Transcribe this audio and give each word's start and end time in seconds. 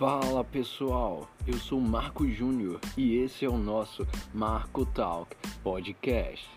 Fala 0.00 0.42
pessoal, 0.42 1.28
eu 1.46 1.58
sou 1.58 1.78
Marco 1.78 2.26
Júnior 2.26 2.80
e 2.96 3.18
esse 3.18 3.44
é 3.44 3.48
o 3.50 3.58
nosso 3.58 4.06
Marco 4.32 4.86
Talk 4.86 5.36
Podcast. 5.62 6.48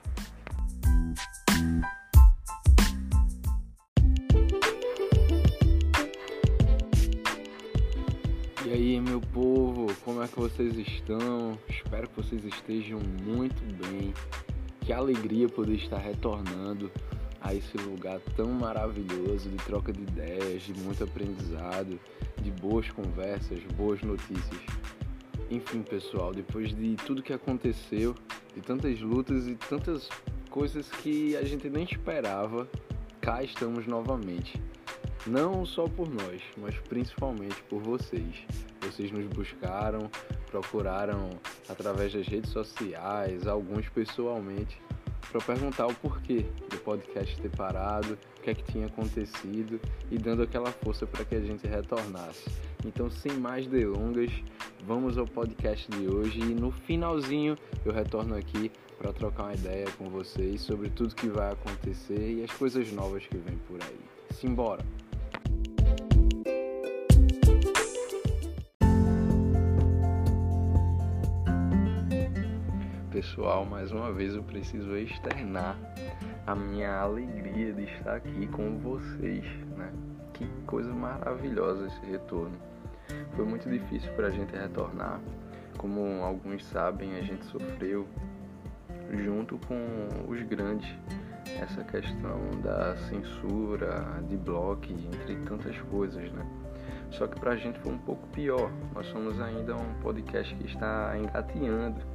E 8.65 8.71
aí, 8.71 9.01
meu 9.01 9.19
povo, 9.19 9.93
como 10.05 10.23
é 10.23 10.27
que 10.29 10.39
vocês 10.39 10.77
estão? 10.77 11.59
Espero 11.67 12.07
que 12.07 12.15
vocês 12.15 12.45
estejam 12.45 13.01
muito 13.25 13.61
bem. 13.85 14.13
Que 14.79 14.93
alegria 14.93 15.49
poder 15.49 15.75
estar 15.75 15.97
retornando 15.97 16.89
a 17.41 17.53
esse 17.53 17.75
lugar 17.75 18.21
tão 18.37 18.47
maravilhoso 18.53 19.49
de 19.49 19.57
troca 19.57 19.91
de 19.91 20.01
ideias, 20.01 20.63
de 20.63 20.73
muito 20.75 21.03
aprendizado, 21.03 21.99
de 22.43 22.51
boas 22.51 22.89
conversas, 22.91 23.63
boas 23.75 24.01
notícias. 24.01 24.61
Enfim, 25.49 25.81
pessoal, 25.81 26.33
depois 26.33 26.75
de 26.75 26.95
tudo 26.97 27.23
que 27.23 27.31
aconteceu, 27.31 28.13
de 28.53 28.61
tantas 28.61 28.99
lutas 28.99 29.47
e 29.47 29.55
tantas 29.55 30.09
coisas 30.49 30.89
que 30.89 31.35
a 31.37 31.43
gente 31.43 31.69
nem 31.69 31.85
esperava, 31.85 32.67
cá 33.21 33.41
estamos 33.41 33.87
novamente. 33.87 34.61
Não 35.25 35.65
só 35.65 35.87
por 35.87 36.09
nós, 36.09 36.41
mas 36.57 36.75
principalmente 36.89 37.63
por 37.69 37.81
vocês. 37.81 38.45
Vocês 38.81 39.09
nos 39.09 39.25
buscaram, 39.27 40.11
procuraram 40.51 41.29
através 41.69 42.13
das 42.13 42.27
redes 42.27 42.51
sociais, 42.51 43.47
alguns 43.47 43.87
pessoalmente 43.87 44.77
para 45.31 45.41
perguntar 45.41 45.87
o 45.87 45.95
porquê 45.95 46.45
do 46.69 46.77
podcast 46.79 47.39
ter 47.41 47.49
parado, 47.49 48.17
o 48.37 48.41
que 48.41 48.49
é 48.49 48.53
que 48.53 48.63
tinha 48.71 48.87
acontecido 48.87 49.79
e 50.11 50.17
dando 50.17 50.43
aquela 50.43 50.71
força 50.71 51.05
para 51.05 51.25
que 51.25 51.35
a 51.35 51.41
gente 51.41 51.67
retornasse. 51.67 52.49
Então, 52.85 53.09
sem 53.09 53.33
mais 53.33 53.67
delongas, 53.67 54.31
vamos 54.85 55.17
ao 55.17 55.25
podcast 55.25 55.89
de 55.91 56.07
hoje 56.07 56.39
e 56.39 56.53
no 56.53 56.71
finalzinho 56.71 57.57
eu 57.85 57.91
retorno 57.91 58.35
aqui 58.35 58.71
para 58.97 59.11
trocar 59.11 59.43
uma 59.43 59.53
ideia 59.53 59.87
com 59.97 60.09
vocês 60.09 60.61
sobre 60.61 60.89
tudo 60.89 61.15
que 61.15 61.27
vai 61.27 61.51
acontecer 61.51 62.37
e 62.37 62.43
as 62.43 62.51
coisas 62.51 62.91
novas 62.91 63.25
que 63.25 63.37
vem 63.37 63.57
por 63.67 63.81
aí. 63.81 63.99
Simbora! 64.31 65.02
Pessoal, 73.23 73.63
mais 73.63 73.89
uma 73.89 74.11
vez 74.11 74.35
eu 74.35 74.43
preciso 74.43 74.97
externar 74.97 75.79
a 76.45 76.53
minha 76.53 76.99
alegria 76.99 77.71
de 77.71 77.83
estar 77.83 78.17
aqui 78.17 78.47
com 78.47 78.77
vocês, 78.79 79.45
né? 79.77 79.93
Que 80.33 80.45
coisa 80.67 80.91
maravilhosa 80.93 81.87
esse 81.87 82.05
retorno. 82.05 82.57
Foi 83.33 83.45
muito 83.45 83.69
difícil 83.69 84.11
para 84.11 84.27
a 84.27 84.29
gente 84.29 84.53
retornar, 84.53 85.21
como 85.77 86.21
alguns 86.21 86.65
sabem, 86.65 87.15
a 87.15 87.21
gente 87.21 87.45
sofreu 87.45 88.05
junto 89.23 89.57
com 89.67 89.85
os 90.27 90.41
grandes 90.41 90.93
essa 91.61 91.81
questão 91.85 92.41
da 92.61 92.97
censura, 93.07 94.21
de 94.27 94.35
bloco, 94.35 94.87
entre 94.91 95.37
tantas 95.47 95.79
coisas, 95.83 96.29
né? 96.33 96.45
Só 97.09 97.25
que 97.25 97.39
para 97.39 97.51
a 97.51 97.55
gente 97.55 97.79
foi 97.79 97.93
um 97.93 97.99
pouco 97.99 98.27
pior. 98.33 98.69
Nós 98.93 99.07
somos 99.07 99.39
ainda 99.39 99.77
um 99.77 99.93
podcast 100.01 100.53
que 100.55 100.67
está 100.67 101.17
engateando 101.17 102.12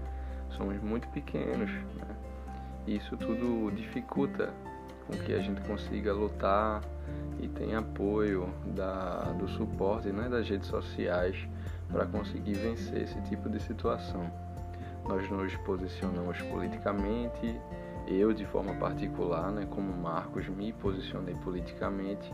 somos 0.57 0.81
muito 0.83 1.09
pequenos. 1.09 1.71
Né? 1.71 2.17
Isso 2.87 3.17
tudo 3.17 3.71
dificulta 3.75 4.53
com 5.07 5.13
que 5.25 5.33
a 5.33 5.41
gente 5.41 5.61
consiga 5.63 6.13
lutar 6.13 6.83
e 7.41 7.49
tenha 7.49 7.79
apoio 7.79 8.53
da, 8.75 9.33
do 9.33 9.49
suporte 9.49 10.09
né, 10.09 10.29
das 10.29 10.49
redes 10.49 10.69
sociais 10.69 11.37
para 11.91 12.07
conseguir 12.07 12.55
vencer 12.55 13.03
esse 13.03 13.21
tipo 13.23 13.49
de 13.49 13.61
situação. 13.61 14.31
Nós 15.09 15.29
nos 15.31 15.55
posicionamos 15.59 16.41
politicamente, 16.43 17.59
eu 18.07 18.33
de 18.33 18.45
forma 18.47 18.75
particular, 18.75 19.51
né, 19.51 19.67
como 19.71 19.91
Marcos, 19.97 20.47
me 20.49 20.73
posicionei 20.73 21.35
politicamente 21.37 22.31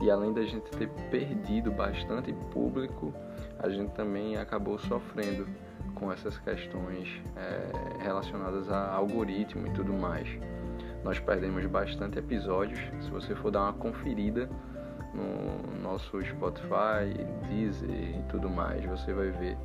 e 0.00 0.10
além 0.10 0.32
da 0.32 0.42
gente 0.42 0.70
ter 0.70 0.88
perdido 1.10 1.70
bastante 1.70 2.32
público, 2.52 3.12
a 3.58 3.68
gente 3.68 3.90
também 3.92 4.36
acabou 4.36 4.78
sofrendo 4.78 5.46
com 5.94 6.12
essas 6.12 6.38
questões 6.38 7.08
é, 7.36 8.02
relacionadas 8.02 8.70
a 8.70 8.92
algoritmo 8.92 9.66
e 9.66 9.70
tudo 9.70 9.92
mais. 9.92 10.28
Nós 11.04 11.18
perdemos 11.18 11.64
bastante 11.66 12.18
episódios. 12.18 12.80
Se 13.00 13.10
você 13.10 13.34
for 13.34 13.50
dar 13.50 13.62
uma 13.62 13.72
conferida 13.72 14.48
no 15.14 15.80
nosso 15.80 16.22
Spotify, 16.22 17.14
Deezer 17.48 17.90
e 17.90 18.22
tudo 18.28 18.48
mais, 18.50 18.84
você 18.84 19.12
vai 19.12 19.30
ver 19.30 19.56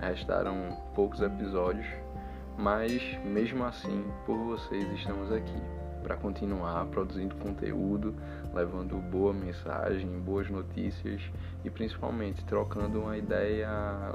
restaram 0.00 0.76
poucos 0.94 1.20
episódios, 1.20 1.86
mas 2.56 3.02
mesmo 3.24 3.64
assim, 3.64 4.04
por 4.24 4.36
vocês 4.36 4.90
estamos 4.92 5.32
aqui 5.32 5.60
para 6.02 6.16
continuar 6.16 6.86
produzindo 6.86 7.34
conteúdo, 7.36 8.14
levando 8.54 8.96
boa 9.10 9.32
mensagem, 9.32 10.08
boas 10.20 10.48
notícias 10.48 11.20
e 11.64 11.70
principalmente 11.70 12.44
trocando 12.44 13.00
uma 13.00 13.16
ideia 13.16 13.68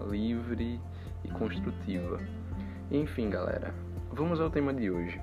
livre 0.09 0.79
e 1.23 1.27
construtiva. 1.29 2.19
Enfim, 2.91 3.29
galera, 3.29 3.73
vamos 4.11 4.39
ao 4.39 4.49
tema 4.49 4.73
de 4.73 4.89
hoje. 4.89 5.19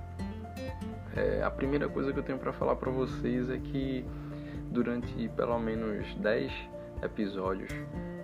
É, 1.17 1.43
a 1.43 1.51
primeira 1.51 1.89
coisa 1.89 2.13
que 2.13 2.19
eu 2.19 2.23
tenho 2.23 2.39
para 2.39 2.53
falar 2.53 2.77
para 2.77 2.91
vocês 2.91 3.51
é 3.51 3.59
que 3.59 4.05
durante 4.71 5.29
pelo 5.31 5.59
menos 5.59 6.15
10 6.17 6.53
episódios 7.03 7.73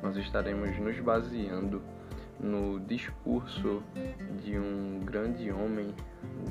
nós 0.03 0.17
estaremos 0.17 0.79
nos 0.79 0.99
baseando 1.01 1.83
no 2.39 2.79
discurso 2.81 3.83
de 4.43 4.59
um 4.59 5.01
grande 5.05 5.51
homem 5.51 5.95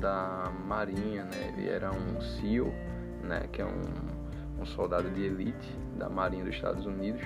da 0.00 0.52
Marinha, 0.66 1.24
né? 1.24 1.54
Ele 1.56 1.68
era 1.68 1.90
um 1.90 2.20
SEAL, 2.20 2.72
né? 3.22 3.48
Que 3.52 3.62
é 3.62 3.64
um, 3.64 4.60
um 4.60 4.66
soldado 4.66 5.08
de 5.10 5.24
elite 5.24 5.76
da 5.96 6.08
Marinha 6.08 6.44
dos 6.44 6.54
Estados 6.54 6.84
Unidos, 6.86 7.22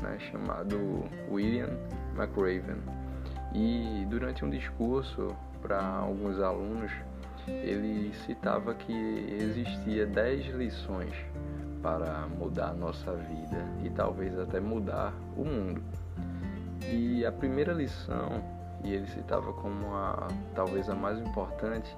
né? 0.00 0.18
Chamado 0.30 1.04
William 1.30 1.70
McRaven. 2.16 3.01
E 3.54 4.06
durante 4.08 4.44
um 4.44 4.50
discurso 4.50 5.36
para 5.60 5.82
alguns 5.82 6.40
alunos, 6.40 6.90
ele 7.46 8.14
citava 8.14 8.74
que 8.74 8.92
existia 9.40 10.06
10 10.06 10.54
lições 10.54 11.14
para 11.82 12.26
mudar 12.38 12.70
a 12.70 12.74
nossa 12.74 13.12
vida 13.12 13.66
e 13.82 13.90
talvez 13.90 14.38
até 14.38 14.60
mudar 14.60 15.12
o 15.36 15.44
mundo. 15.44 15.82
E 16.90 17.26
a 17.26 17.32
primeira 17.32 17.72
lição, 17.72 18.42
e 18.84 18.92
ele 18.92 19.06
citava 19.08 19.52
como 19.52 19.94
a 19.94 20.28
talvez 20.54 20.88
a 20.88 20.94
mais 20.94 21.18
importante, 21.18 21.94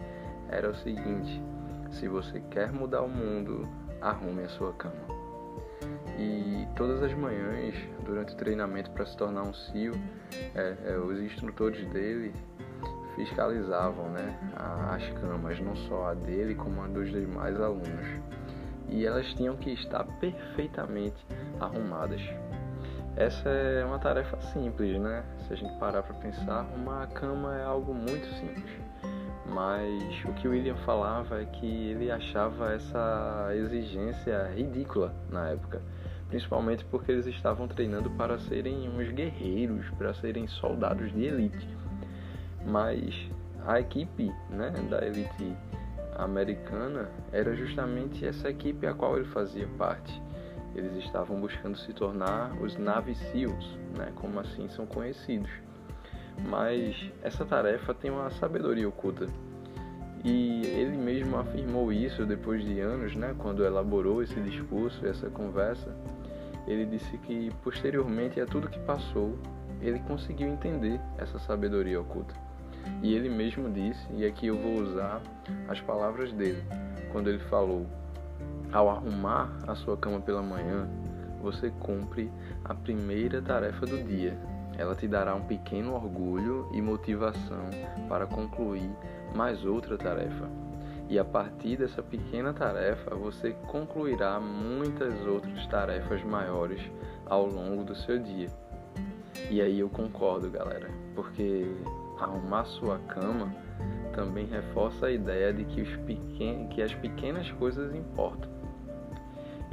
era 0.48 0.70
o 0.70 0.74
seguinte: 0.74 1.42
se 1.90 2.08
você 2.08 2.40
quer 2.50 2.72
mudar 2.72 3.02
o 3.02 3.08
mundo, 3.08 3.68
arrume 4.00 4.42
a 4.42 4.48
sua 4.48 4.72
cama. 4.72 5.13
E 6.18 6.66
todas 6.76 7.02
as 7.02 7.12
manhãs, 7.14 7.74
durante 8.04 8.34
o 8.34 8.36
treinamento 8.36 8.90
para 8.90 9.04
se 9.06 9.16
tornar 9.16 9.42
um 9.42 9.52
CIO, 9.52 9.94
é, 10.54 10.76
é, 10.84 10.96
os 10.98 11.20
instrutores 11.20 11.86
dele 11.88 12.32
fiscalizavam 13.16 14.08
né, 14.10 14.38
as 14.90 15.08
camas, 15.20 15.60
não 15.60 15.76
só 15.76 16.08
a 16.08 16.14
dele, 16.14 16.54
como 16.54 16.82
a 16.82 16.86
dos 16.88 17.10
demais 17.10 17.60
alunos. 17.60 18.20
E 18.88 19.06
elas 19.06 19.26
tinham 19.34 19.56
que 19.56 19.70
estar 19.70 20.04
perfeitamente 20.18 21.24
arrumadas. 21.60 22.20
Essa 23.16 23.48
é 23.48 23.84
uma 23.84 23.98
tarefa 23.98 24.40
simples, 24.40 25.00
né? 25.00 25.24
Se 25.46 25.52
a 25.52 25.56
gente 25.56 25.72
parar 25.78 26.02
para 26.02 26.14
pensar, 26.14 26.60
arrumar 26.60 27.04
a 27.04 27.06
cama 27.06 27.56
é 27.56 27.64
algo 27.64 27.94
muito 27.94 28.26
simples. 28.34 28.83
Mas 29.54 30.24
o 30.24 30.32
que 30.34 30.48
o 30.48 30.50
William 30.50 30.76
falava 30.84 31.40
é 31.40 31.44
que 31.44 31.66
ele 31.66 32.10
achava 32.10 32.72
essa 32.72 33.50
exigência 33.54 34.50
ridícula 34.54 35.14
na 35.30 35.50
época 35.50 35.80
principalmente 36.34 36.84
porque 36.86 37.12
eles 37.12 37.26
estavam 37.26 37.68
treinando 37.68 38.10
para 38.10 38.38
serem 38.40 38.88
uns 38.88 39.08
guerreiros, 39.12 39.88
para 39.90 40.12
serem 40.14 40.48
soldados 40.48 41.12
de 41.12 41.26
elite. 41.26 41.68
Mas 42.66 43.14
a 43.64 43.78
equipe 43.78 44.32
né, 44.50 44.72
da 44.90 45.06
elite 45.06 45.56
americana 46.16 47.08
era 47.32 47.54
justamente 47.54 48.26
essa 48.26 48.48
equipe 48.50 48.84
a 48.84 48.94
qual 48.94 49.16
ele 49.16 49.26
fazia 49.26 49.68
parte. 49.78 50.20
Eles 50.74 51.04
estavam 51.04 51.40
buscando 51.40 51.78
se 51.78 51.92
tornar 51.92 52.52
os 52.60 52.76
Navy 52.76 53.14
SEALs, 53.14 53.78
né, 53.96 54.10
como 54.16 54.40
assim 54.40 54.68
são 54.68 54.86
conhecidos. 54.86 55.50
Mas 56.48 57.12
essa 57.22 57.44
tarefa 57.44 57.94
tem 57.94 58.10
uma 58.10 58.28
sabedoria 58.30 58.88
oculta. 58.88 59.28
E 60.24 60.62
ele 60.66 60.96
mesmo 60.96 61.36
afirmou 61.36 61.92
isso 61.92 62.24
depois 62.24 62.64
de 62.64 62.80
anos, 62.80 63.14
né, 63.14 63.34
quando 63.38 63.64
elaborou 63.64 64.22
esse 64.22 64.40
discurso, 64.40 65.06
essa 65.06 65.28
conversa 65.28 65.94
ele 66.66 66.86
disse 66.86 67.16
que 67.18 67.50
posteriormente 67.62 68.40
a 68.40 68.46
tudo 68.46 68.68
que 68.68 68.78
passou, 68.80 69.38
ele 69.80 69.98
conseguiu 70.00 70.48
entender 70.48 70.98
essa 71.18 71.38
sabedoria 71.38 72.00
oculta. 72.00 72.34
E 73.02 73.14
ele 73.14 73.28
mesmo 73.28 73.70
disse, 73.70 74.06
e 74.12 74.24
aqui 74.24 74.46
eu 74.46 74.56
vou 74.56 74.82
usar 74.82 75.20
as 75.68 75.80
palavras 75.80 76.32
dele, 76.32 76.62
quando 77.12 77.28
ele 77.28 77.38
falou: 77.38 77.86
Ao 78.72 78.88
arrumar 78.88 79.52
a 79.66 79.74
sua 79.74 79.96
cama 79.96 80.20
pela 80.20 80.42
manhã, 80.42 80.88
você 81.42 81.70
cumpre 81.80 82.30
a 82.64 82.74
primeira 82.74 83.40
tarefa 83.42 83.86
do 83.86 84.02
dia. 84.02 84.36
Ela 84.76 84.94
te 84.94 85.06
dará 85.06 85.34
um 85.34 85.42
pequeno 85.42 85.94
orgulho 85.94 86.68
e 86.72 86.82
motivação 86.82 87.70
para 88.08 88.26
concluir 88.26 88.90
mais 89.34 89.64
outra 89.64 89.96
tarefa. 89.96 90.48
E 91.08 91.18
a 91.18 91.24
partir 91.24 91.76
dessa 91.76 92.02
pequena 92.02 92.52
tarefa, 92.52 93.14
você 93.14 93.52
concluirá 93.66 94.40
muitas 94.40 95.14
outras 95.26 95.66
tarefas 95.66 96.22
maiores 96.24 96.80
ao 97.26 97.46
longo 97.46 97.84
do 97.84 97.94
seu 97.94 98.18
dia. 98.18 98.48
E 99.50 99.60
aí 99.60 99.80
eu 99.80 99.90
concordo, 99.90 100.50
galera, 100.50 100.88
porque 101.14 101.66
arrumar 102.18 102.64
sua 102.64 102.98
cama 103.00 103.54
também 104.14 104.46
reforça 104.46 105.06
a 105.06 105.10
ideia 105.10 105.52
de 105.52 105.64
que, 105.64 105.84
pequen... 105.98 106.68
que 106.68 106.80
as 106.80 106.94
pequenas 106.94 107.50
coisas 107.52 107.94
importam. 107.94 108.53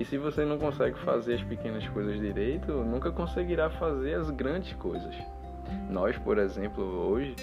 E 0.02 0.06
se 0.06 0.18
você 0.18 0.44
não 0.44 0.58
consegue 0.58 0.98
fazer 1.02 1.36
as 1.36 1.44
pequenas 1.44 1.88
coisas 1.90 2.20
direito, 2.20 2.72
nunca 2.72 3.12
conseguirá 3.12 3.70
fazer 3.70 4.16
as 4.16 4.32
grandes 4.32 4.74
coisas. 4.74 5.16
Nós, 5.92 6.18
por 6.18 6.40
exemplo, 6.40 6.84
hoje 6.84 7.36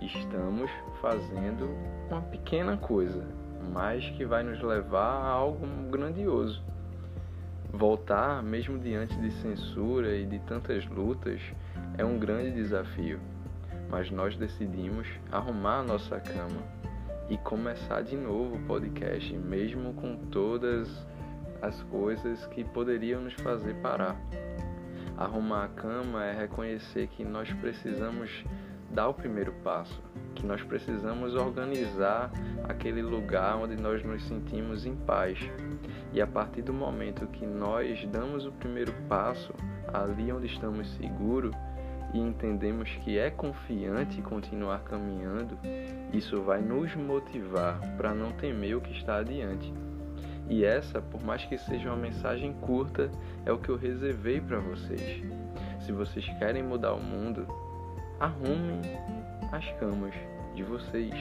estamos 0.00 0.70
fazendo 1.00 1.68
uma 2.08 2.22
pequena 2.22 2.76
coisa, 2.76 3.26
mas 3.72 4.08
que 4.10 4.24
vai 4.24 4.44
nos 4.44 4.62
levar 4.62 5.24
a 5.24 5.26
algo 5.26 5.66
grandioso. 5.90 6.62
Voltar, 7.72 8.44
mesmo 8.44 8.78
diante 8.78 9.16
de 9.16 9.32
censura 9.32 10.14
e 10.14 10.24
de 10.24 10.38
tantas 10.38 10.86
lutas, 10.86 11.40
é 11.98 12.04
um 12.04 12.16
grande 12.16 12.52
desafio, 12.52 13.18
mas 13.90 14.08
nós 14.08 14.36
decidimos 14.36 15.08
arrumar 15.32 15.80
a 15.80 15.82
nossa 15.82 16.20
cama 16.20 16.62
e 17.28 17.36
começar 17.38 18.02
de 18.02 18.16
novo 18.16 18.54
o 18.54 18.66
podcast, 18.68 19.34
mesmo 19.36 19.92
com 19.94 20.14
todas 20.30 20.88
as 21.62 21.80
coisas 21.84 22.44
que 22.48 22.64
poderiam 22.64 23.22
nos 23.22 23.34
fazer 23.34 23.74
parar. 23.76 24.20
Arrumar 25.16 25.64
a 25.64 25.68
cama 25.68 26.24
é 26.24 26.32
reconhecer 26.32 27.06
que 27.06 27.24
nós 27.24 27.50
precisamos 27.54 28.44
dar 28.90 29.08
o 29.08 29.14
primeiro 29.14 29.52
passo, 29.64 30.02
que 30.34 30.44
nós 30.44 30.62
precisamos 30.62 31.34
organizar 31.34 32.30
aquele 32.64 33.00
lugar 33.00 33.56
onde 33.56 33.80
nós 33.80 34.04
nos 34.04 34.22
sentimos 34.24 34.84
em 34.84 34.96
paz. 34.96 35.38
E 36.12 36.20
a 36.20 36.26
partir 36.26 36.62
do 36.62 36.72
momento 36.72 37.26
que 37.28 37.46
nós 37.46 38.04
damos 38.08 38.44
o 38.44 38.52
primeiro 38.52 38.92
passo, 39.08 39.54
ali 39.92 40.32
onde 40.32 40.46
estamos 40.46 40.90
seguros, 40.96 41.54
e 42.12 42.18
entendemos 42.18 42.90
que 43.02 43.18
é 43.18 43.30
confiante 43.30 44.20
continuar 44.20 44.82
caminhando, 44.84 45.58
isso 46.12 46.42
vai 46.42 46.60
nos 46.60 46.94
motivar 46.94 47.80
para 47.96 48.12
não 48.14 48.32
temer 48.32 48.76
o 48.76 48.80
que 48.80 48.92
está 48.92 49.16
adiante. 49.16 49.72
E 50.52 50.66
essa, 50.66 51.00
por 51.00 51.24
mais 51.24 51.42
que 51.46 51.56
seja 51.56 51.88
uma 51.88 51.96
mensagem 51.96 52.52
curta, 52.60 53.10
é 53.46 53.50
o 53.50 53.56
que 53.56 53.70
eu 53.70 53.76
reservei 53.78 54.38
para 54.38 54.58
vocês. 54.58 55.24
Se 55.80 55.92
vocês 55.92 56.28
querem 56.38 56.62
mudar 56.62 56.92
o 56.92 57.02
mundo, 57.02 57.46
arrumem 58.20 58.82
as 59.50 59.66
camas 59.80 60.14
de 60.54 60.62
vocês. 60.62 61.14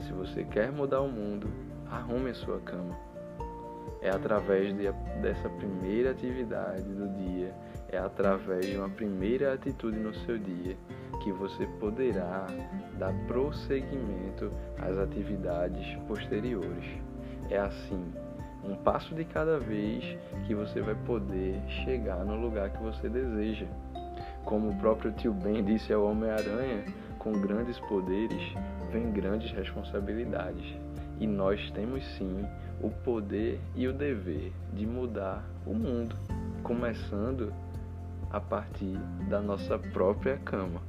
Se 0.00 0.12
você 0.12 0.44
quer 0.44 0.70
mudar 0.70 1.00
o 1.00 1.08
mundo, 1.08 1.48
arrume 1.90 2.28
a 2.28 2.34
sua 2.34 2.60
cama. 2.60 2.94
É 4.02 4.10
através 4.10 4.76
de, 4.76 4.92
dessa 5.22 5.48
primeira 5.48 6.10
atividade 6.10 6.82
do 6.82 7.08
dia, 7.08 7.54
é 7.88 7.96
através 7.96 8.66
de 8.66 8.76
uma 8.76 8.90
primeira 8.90 9.54
atitude 9.54 9.98
no 9.98 10.14
seu 10.14 10.36
dia 10.36 10.76
que 11.24 11.32
você 11.32 11.66
poderá 11.80 12.46
dar 12.98 13.14
prosseguimento 13.26 14.52
às 14.78 14.98
atividades 14.98 15.96
posteriores. 16.06 16.84
É 17.48 17.58
assim 17.58 18.12
um 18.64 18.74
passo 18.76 19.14
de 19.14 19.24
cada 19.24 19.58
vez 19.58 20.04
que 20.46 20.54
você 20.54 20.80
vai 20.80 20.94
poder 20.94 21.60
chegar 21.84 22.24
no 22.24 22.36
lugar 22.36 22.70
que 22.70 22.82
você 22.82 23.08
deseja. 23.08 23.66
Como 24.44 24.70
o 24.70 24.76
próprio 24.76 25.12
tio 25.12 25.32
Ben 25.32 25.64
disse 25.64 25.92
ao 25.92 26.04
Homem-Aranha, 26.04 26.84
com 27.18 27.32
grandes 27.32 27.78
poderes 27.80 28.42
vem 28.90 29.10
grandes 29.12 29.50
responsabilidades. 29.52 30.76
E 31.20 31.26
nós 31.26 31.70
temos 31.72 32.04
sim 32.16 32.44
o 32.80 32.90
poder 32.90 33.60
e 33.74 33.88
o 33.88 33.92
dever 33.92 34.52
de 34.72 34.86
mudar 34.86 35.44
o 35.66 35.74
mundo, 35.74 36.16
começando 36.62 37.52
a 38.30 38.40
partir 38.40 38.96
da 39.28 39.40
nossa 39.40 39.78
própria 39.78 40.36
cama. 40.38 40.80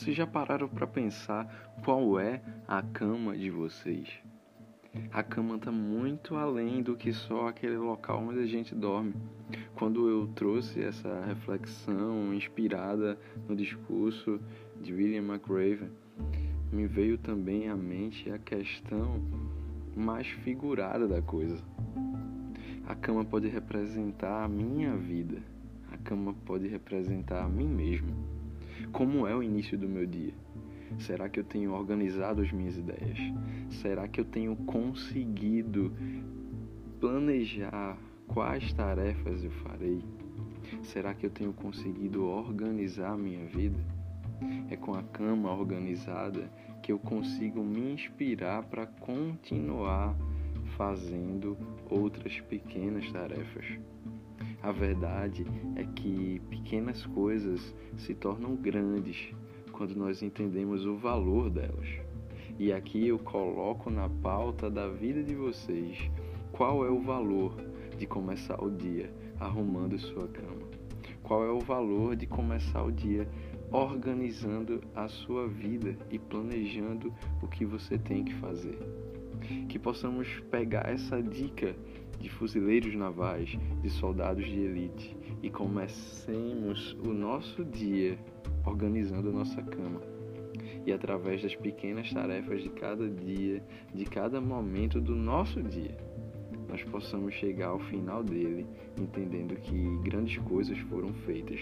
Vocês 0.00 0.16
já 0.16 0.26
pararam 0.26 0.66
para 0.66 0.86
pensar 0.86 1.74
qual 1.84 2.18
é 2.18 2.40
a 2.66 2.80
cama 2.80 3.36
de 3.36 3.50
vocês? 3.50 4.08
A 5.12 5.22
cama 5.22 5.56
está 5.56 5.70
muito 5.70 6.36
além 6.36 6.82
do 6.82 6.96
que 6.96 7.12
só 7.12 7.48
aquele 7.48 7.76
local 7.76 8.22
onde 8.22 8.38
a 8.38 8.46
gente 8.46 8.74
dorme. 8.74 9.12
Quando 9.74 10.08
eu 10.08 10.26
trouxe 10.28 10.82
essa 10.82 11.22
reflexão 11.26 12.32
inspirada 12.32 13.18
no 13.46 13.54
discurso 13.54 14.40
de 14.80 14.94
William 14.94 15.34
McRaven, 15.34 15.90
me 16.72 16.86
veio 16.86 17.18
também 17.18 17.68
à 17.68 17.76
mente 17.76 18.30
a 18.30 18.38
questão 18.38 19.22
mais 19.94 20.26
figurada 20.26 21.06
da 21.06 21.20
coisa. 21.20 21.62
A 22.86 22.94
cama 22.94 23.22
pode 23.22 23.48
representar 23.48 24.44
a 24.44 24.48
minha 24.48 24.96
vida, 24.96 25.42
a 25.92 25.98
cama 25.98 26.34
pode 26.46 26.68
representar 26.68 27.44
a 27.44 27.48
mim 27.50 27.68
mesmo. 27.68 28.39
Como 28.92 29.26
é 29.26 29.34
o 29.34 29.42
início 29.42 29.78
do 29.78 29.88
meu 29.88 30.06
dia? 30.06 30.34
Será 30.98 31.28
que 31.28 31.38
eu 31.38 31.44
tenho 31.44 31.72
organizado 31.72 32.42
as 32.42 32.52
minhas 32.52 32.76
ideias? 32.76 33.18
Será 33.70 34.08
que 34.08 34.20
eu 34.20 34.24
tenho 34.24 34.56
conseguido 34.56 35.92
planejar 37.00 37.96
quais 38.26 38.72
tarefas 38.72 39.42
eu 39.44 39.50
farei? 39.50 40.04
Será 40.82 41.14
que 41.14 41.26
eu 41.26 41.30
tenho 41.30 41.52
conseguido 41.52 42.24
organizar 42.24 43.12
a 43.12 43.16
minha 43.16 43.44
vida? 43.46 43.78
É 44.70 44.76
com 44.76 44.94
a 44.94 45.02
cama 45.02 45.52
organizada 45.52 46.50
que 46.82 46.92
eu 46.92 46.98
consigo 46.98 47.62
me 47.62 47.92
inspirar 47.92 48.64
para 48.64 48.86
continuar 48.86 50.16
fazendo 50.76 51.56
outras 51.88 52.40
pequenas 52.40 53.10
tarefas. 53.12 53.66
A 54.62 54.72
verdade 54.72 55.46
é 55.76 55.84
que 55.84 56.40
pequenas 56.50 57.04
coisas 57.06 57.74
se 57.96 58.14
tornam 58.14 58.54
grandes 58.56 59.32
quando 59.72 59.94
nós 59.96 60.22
entendemos 60.22 60.84
o 60.84 60.96
valor 60.96 61.48
delas. 61.48 61.88
E 62.58 62.72
aqui 62.72 63.08
eu 63.08 63.18
coloco 63.18 63.88
na 63.90 64.08
pauta 64.08 64.70
da 64.70 64.86
vida 64.88 65.22
de 65.22 65.34
vocês 65.34 66.10
qual 66.52 66.84
é 66.84 66.90
o 66.90 67.00
valor 67.00 67.56
de 67.96 68.06
começar 68.06 68.62
o 68.62 68.70
dia 68.70 69.10
arrumando 69.38 69.98
sua 69.98 70.28
cama. 70.28 70.68
Qual 71.22 71.44
é 71.44 71.50
o 71.50 71.60
valor 71.60 72.14
de 72.14 72.26
começar 72.26 72.82
o 72.82 72.92
dia 72.92 73.26
organizando 73.70 74.82
a 74.94 75.08
sua 75.08 75.46
vida 75.46 75.96
e 76.10 76.18
planejando 76.18 77.14
o 77.40 77.46
que 77.46 77.64
você 77.64 77.96
tem 77.96 78.24
que 78.24 78.34
fazer. 78.34 78.78
Que 79.68 79.78
possamos 79.78 80.28
pegar 80.50 80.88
essa 80.88 81.22
dica 81.22 81.74
de 82.18 82.28
fuzileiros 82.28 82.94
navais, 82.94 83.58
de 83.82 83.90
soldados 83.90 84.44
de 84.44 84.60
elite 84.60 85.16
e 85.42 85.50
comecemos 85.50 86.96
o 87.04 87.12
nosso 87.12 87.64
dia 87.64 88.18
organizando 88.64 89.32
nossa 89.32 89.62
cama. 89.62 90.00
E 90.84 90.92
através 90.92 91.42
das 91.42 91.54
pequenas 91.54 92.12
tarefas 92.12 92.62
de 92.62 92.68
cada 92.70 93.08
dia, 93.08 93.62
de 93.94 94.04
cada 94.04 94.40
momento 94.40 95.00
do 95.00 95.14
nosso 95.14 95.62
dia, 95.62 95.96
nós 96.68 96.82
possamos 96.84 97.34
chegar 97.34 97.68
ao 97.68 97.80
final 97.80 98.22
dele 98.22 98.66
entendendo 98.98 99.56
que 99.56 99.96
grandes 100.02 100.38
coisas 100.38 100.78
foram 100.78 101.12
feitas. 101.12 101.60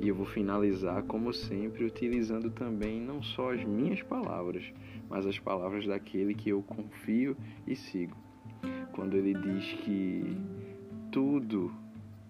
E 0.00 0.08
eu 0.08 0.14
vou 0.14 0.26
finalizar, 0.26 1.02
como 1.04 1.32
sempre, 1.32 1.84
utilizando 1.84 2.50
também 2.50 3.00
não 3.00 3.22
só 3.22 3.52
as 3.52 3.64
minhas 3.64 4.02
palavras, 4.02 4.64
mas 5.08 5.26
as 5.26 5.38
palavras 5.38 5.86
daquele 5.86 6.34
que 6.34 6.50
eu 6.50 6.62
confio 6.62 7.36
e 7.66 7.76
sigo 7.76 8.16
quando 8.94 9.16
ele 9.16 9.34
diz 9.34 9.72
que 9.82 10.36
tudo 11.10 11.72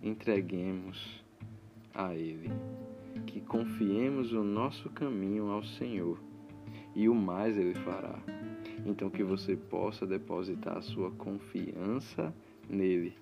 entreguemos 0.02 1.22
a 1.94 2.14
Ele, 2.14 2.50
que 3.26 3.40
confiemos 3.40 4.32
o 4.32 4.42
nosso 4.42 4.88
caminho 4.90 5.50
ao 5.50 5.62
Senhor 5.62 6.18
e 6.94 7.08
o 7.08 7.14
mais 7.14 7.56
Ele 7.56 7.74
fará. 7.74 8.18
Então 8.84 9.08
que 9.10 9.22
você 9.22 9.56
possa 9.56 10.06
depositar 10.06 10.78
a 10.78 10.82
sua 10.82 11.10
confiança 11.12 12.34
nele. 12.68 13.14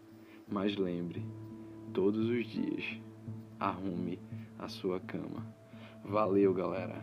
Mas 0.49 0.77
lembre, 0.77 1.25
todos 1.93 2.29
os 2.29 2.47
dias, 2.47 2.85
arrume 3.59 4.19
a 4.59 4.69
sua 4.69 4.99
cama. 5.01 5.47
Valeu, 6.05 6.55
galera! 6.55 7.01